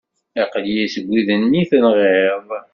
[0.41, 2.47] Aqli-yi seg wid-nni tenɣiḍ.